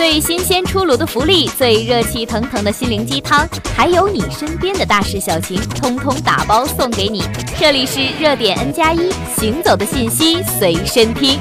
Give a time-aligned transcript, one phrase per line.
[0.00, 7.22] 最新鲜出炉的福利，最热气腾腾的心灵鸡汤，还有你身边的大事小情，通通打包送给你。
[7.58, 11.38] 这里是热点 N 加一，行走的信息随身听。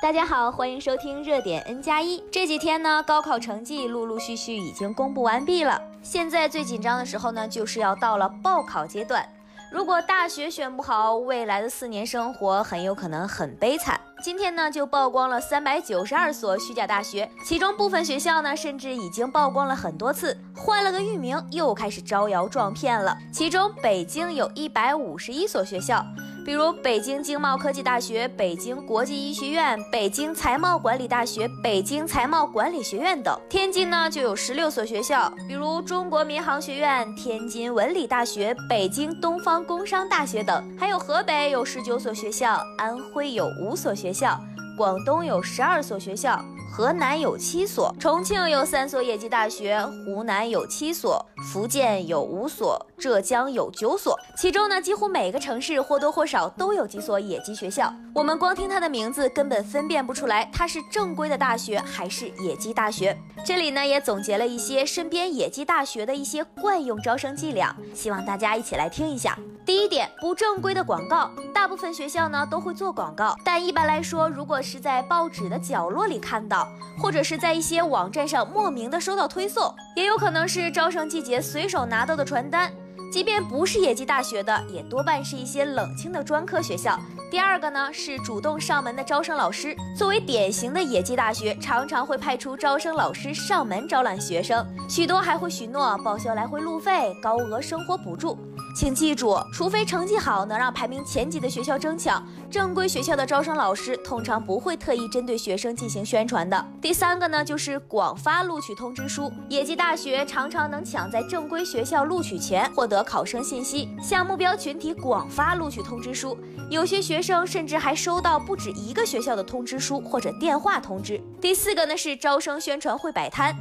[0.00, 2.22] 大家好，欢迎收听热点 N 加一。
[2.30, 5.82] 这几天呢，高考成绩陆陆续续已经公布完毕了。
[6.04, 9.28] 现在最紧张的时候呢，就是要到了报考阶段。
[9.70, 14.00] 如果大学选不好，未来的四年生活很有可能很悲惨。
[14.20, 23.16] 今天呢，就曝光了三百九十二所虚假大学，其中部分学校呢，甚至已经曝光了很多次，换了个域名，又开始招摇撞骗了。
[23.32, 26.04] 其中，北京有一百五十一所学校。
[26.44, 33.38] 比如北京经贸科技大学、北京国际医学院、北京财贸管理大学、北京财贸管理学院等。
[33.48, 40.76] 天津呢就有十六所学校，比如中国民航学院、天津文理大学、北京东方工商大学等。
[40.78, 44.40] 还有河北有十九所学校，安徽有五所学校，
[44.76, 46.42] 广东有十二所学校。
[46.72, 54.18] 河南有七所，重庆有三所野鸡大学，湖南有七所，福建有五所，浙江有九所。
[54.36, 57.92] 其中呢，几乎每个城市或多或少都有几所野鸡学校。
[58.14, 63.18] 我们光听它的名字，根本分辨不出来它是正规的大学还是野鸡大学。
[63.44, 69.36] 这里呢，也总结了一些身边野鸡大学的一些惯用招生伎俩，希望大家一起来听一下。
[69.66, 71.30] 第一点，不正规的广告。
[71.52, 76.59] 大部分学校呢都会做广告，但一般来说，如果是在报纸的角落里看到，
[76.98, 82.72] 或者是在一些网站上莫名的收到推送，也有可能是招生季节随手拿到的传单。
[83.12, 86.96] 即便不是野鸡大学的，也多半是一些冷清的专科学校。
[87.28, 98.38] 第二个呢是主动上门的招生老师，作为典型的野鸡大学，常常会派出招生老师上门招揽学生，许多还会许诺报销来回路费、高额生活补助。
[98.72, 106.64] 请记住，除非成绩好能让排名前几的学校争抢，正规学校的招生老师通常不会特意针对学生进行宣传的。
[106.80, 109.30] 第三个呢，就是广发录取通知书。
[109.48, 116.38] 野鸡大学常常能抢在正规学校录取前获得考生信息，向目标群体广发录取通知书。
[116.70, 121.20] 有些学生甚至还收到不止一个学校的通知书或者电话通知。
[121.40, 123.54] 第四个呢，是招生宣传会摆摊。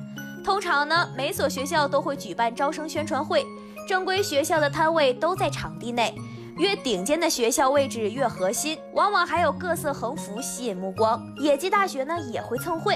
[0.44, 3.45] 通常呢，每所学校都会举办招生宣传会。
[3.89, 6.13] 正规学校的摊位都在场地内，
[6.57, 11.19] 越顶尖的学校位置越核心，往往还有各色横幅吸引目光。
[11.38, 12.95] 野鸡大学呢也会蹭会，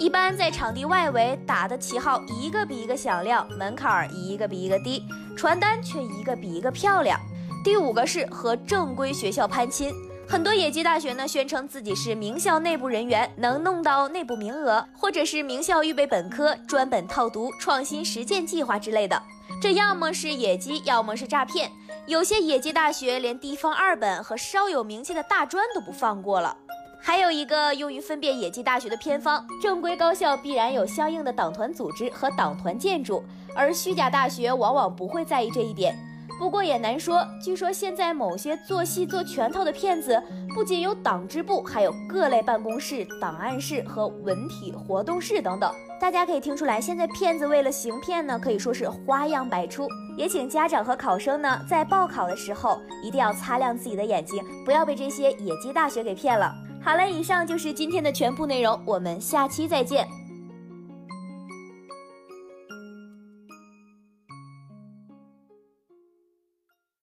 [0.00, 5.04] 一般在场地外围打的旗号一个比一个响亮，门槛儿一个比一个低，
[5.36, 7.16] 传单却一个比一个漂亮。
[7.62, 9.94] 第五个是和正规学校攀亲，
[10.32, 19.22] 很多野鸡大学呢宣称自己是名校内部人员，能弄到内部名额，或者是名校预备本科、专本套读、创新实践计划之类的。
[19.60, 21.70] 这要么是野鸡，要么是诈骗。
[22.06, 26.56] 有些野鸡大学连地方二本和稍有名气的大专都不放过了。
[26.98, 33.22] 还有一个用于分辨野鸡大学的偏方：正规高校必然有相应的党团组织和党团建筑，
[33.54, 35.94] 而虚假大学往往不会在意这一点。
[36.42, 40.20] 不过也难说，据说现在某些做戏做全套的骗子，
[40.52, 45.72] 不仅有党支部，还有各类办公室、档案室和文体活动室等等。
[46.00, 49.86] 大家可以听出来，现在骗子为了行骗呢，可以说是花样百出。
[50.16, 56.52] 也请家长和考生呢，在报考的时候一定要擦亮自己的眼睛，不要被这些野鸡大学给骗了。
[56.82, 60.04] 好了，以上就是今天的全部内容，我们下期再见。